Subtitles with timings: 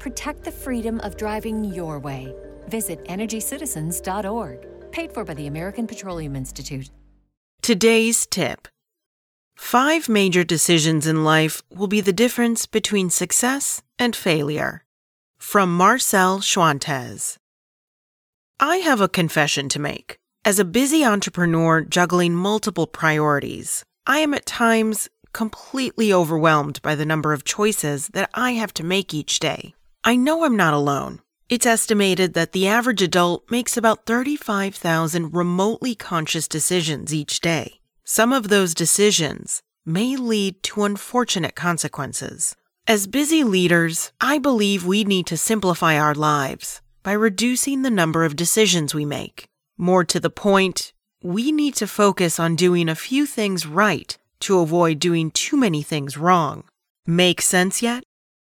[0.00, 2.34] Protect the freedom of driving your way.
[2.68, 4.66] Visit EnergyCitizens.org.
[4.92, 6.90] Paid for by the American Petroleum Institute.
[7.60, 8.66] Today's tip
[9.56, 14.84] Five major decisions in life will be the difference between success and failure.
[15.38, 17.36] From Marcel Schwantes.
[18.58, 20.16] I have a confession to make.
[20.46, 27.04] As a busy entrepreneur juggling multiple priorities, I am at times completely overwhelmed by the
[27.04, 29.74] number of choices that I have to make each day.
[30.02, 31.20] I know I'm not alone.
[31.50, 37.80] It's estimated that the average adult makes about 35,000 remotely conscious decisions each day.
[38.04, 42.56] Some of those decisions may lead to unfortunate consequences.
[42.86, 48.24] As busy leaders, I believe we need to simplify our lives by reducing the number
[48.24, 49.48] of decisions we make.
[49.76, 54.60] More to the point, we need to focus on doing a few things right to
[54.60, 56.64] avoid doing too many things wrong.
[57.06, 58.02] Make sense yet?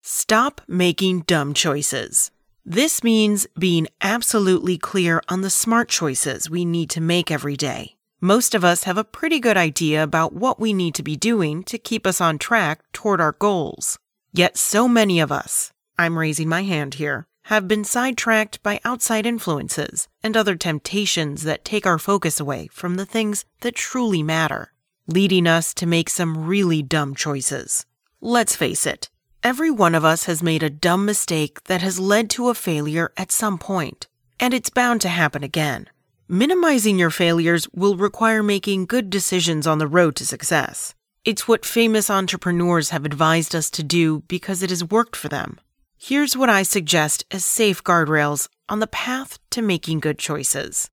[0.03, 2.31] Stop making dumb choices.
[2.65, 7.97] This means being absolutely clear on the smart choices we need to make every day.
[8.19, 11.63] Most of us have a pretty good idea about what we need to be doing
[11.65, 13.99] to keep us on track toward our goals.
[14.33, 19.27] Yet so many of us, I'm raising my hand here, have been sidetracked by outside
[19.27, 24.73] influences and other temptations that take our focus away from the things that truly matter,
[25.07, 27.85] leading us to make some really dumb choices.
[28.21, 29.11] Let's face it,
[29.43, 33.13] every one of us has made a dumb mistake that has led to a failure
[33.17, 34.07] at some point,
[34.39, 35.89] and it's bound to happen again.
[36.29, 40.95] Minimizing your failures will require making good decisions on the road to success.
[41.25, 45.59] It's what famous entrepreneurs have advised us to do because it has worked for them.
[45.99, 50.89] Here's what I suggest as safe guardrails on the path to making good choices.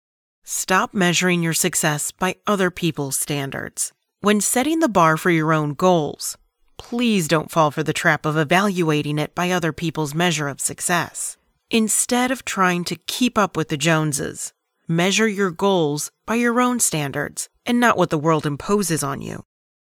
[0.44, 3.92] Stop measuring your success by other people's standards.
[4.20, 6.36] When setting the bar for your own goals,
[6.82, 11.36] please don't fall for the trap of evaluating it by other people's measure of success.
[11.70, 14.52] Instead of trying to keep up with the Joneses,
[14.88, 19.44] measure your goals by your own standards and not what the world imposes on you.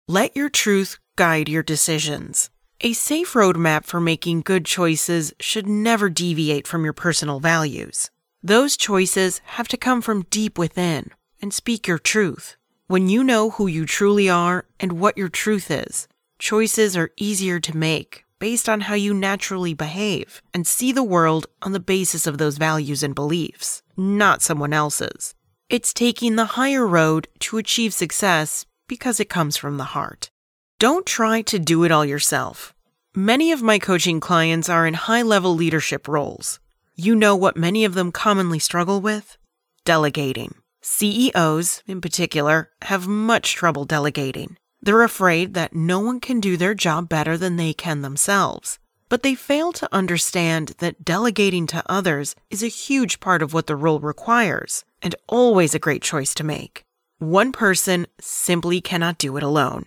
[0.08, 2.48] Let your truth guide your decisions.
[2.80, 8.10] A safe roadmap for making good choices should never deviate from your personal values.
[8.42, 11.10] Those choices have to come from deep within
[11.42, 12.56] and speak your truth.
[12.86, 16.08] When you know who you truly are and what your truth is,
[16.38, 21.46] choices are easier to make based on how you naturally behave and see the world
[21.62, 25.34] on the basis of those values and beliefs, not someone else's.
[25.68, 30.30] It's taking the higher road to achieve success because it comes from the heart.
[30.78, 32.74] Don't try to do it all yourself.
[33.14, 36.60] Many of my coaching clients are in high level leadership roles.
[36.94, 39.38] You know what many of them commonly struggle with?
[39.84, 40.54] Delegating.
[40.82, 44.56] CEOs, in particular, have much trouble delegating.
[44.82, 48.78] They're afraid that no one can do their job better than they can themselves.
[49.08, 53.66] But they fail to understand that delegating to others is a huge part of what
[53.66, 56.84] the role requires, and always a great choice to make.
[57.18, 59.84] One person simply cannot do it alone.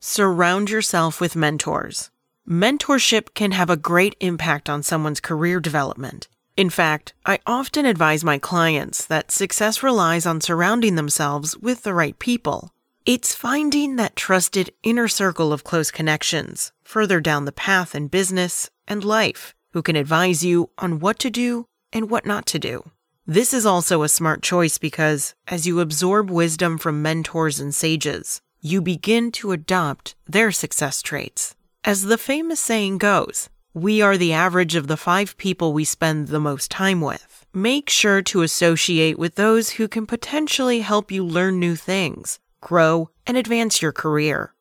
[0.00, 2.10] Surround yourself with mentors.
[2.48, 6.28] Mentorship can have a great impact on someone's career development.
[6.56, 11.92] In fact, I often advise my clients that success relies on surrounding themselves with the
[11.92, 12.72] right people.
[13.06, 18.68] It's finding that trusted inner circle of close connections further down the path in business
[18.88, 22.90] and life who can advise you on what to do and what not to do.
[23.24, 28.40] This is also a smart choice because as you absorb wisdom from mentors and sages,
[28.60, 31.54] you begin to adopt their success traits.
[31.84, 36.26] As the famous saying goes, we are the average of the five people we spend
[36.26, 37.46] the most time with.
[37.54, 43.10] Make sure to associate with those who can potentially help you learn new things, grow,
[43.26, 44.54] and advance your career.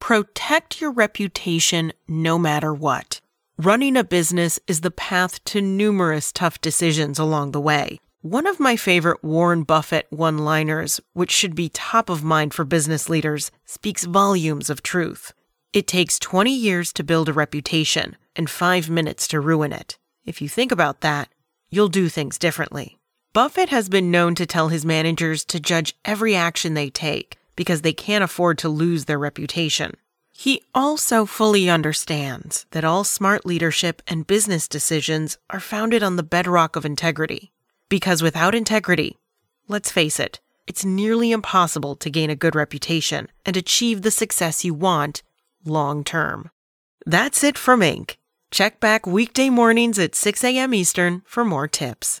[0.00, 3.20] Protect your reputation no matter what.
[3.56, 8.00] Running a business is the path to numerous tough decisions along the way.
[8.20, 12.64] One of my favorite Warren Buffett one liners, which should be top of mind for
[12.64, 15.32] business leaders, speaks volumes of truth.
[15.72, 19.98] It takes 20 years to build a reputation and five minutes to ruin it.
[20.24, 21.28] If you think about that,
[21.68, 22.98] you'll do things differently.
[23.34, 27.82] Buffett has been known to tell his managers to judge every action they take because
[27.82, 29.94] they can't afford to lose their reputation.
[30.30, 36.22] He also fully understands that all smart leadership and business decisions are founded on the
[36.22, 37.50] bedrock of integrity.
[37.88, 39.18] Because without integrity,
[39.66, 40.38] let's face it,
[40.68, 45.24] it's nearly impossible to gain a good reputation and achieve the success you want
[45.64, 46.52] long term.
[47.04, 48.14] That's it from Inc.
[48.52, 50.72] Check back weekday mornings at 6 a.m.
[50.72, 52.20] Eastern for more tips.